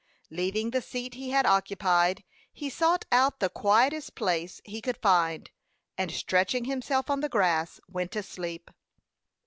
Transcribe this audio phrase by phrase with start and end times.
[0.31, 5.51] Leaving the seat he had occupied, he sought out the quietest place he could find,
[5.95, 8.71] and stretching himself on the grass, went to sleep.